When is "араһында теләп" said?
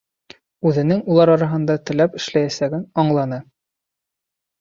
1.33-2.15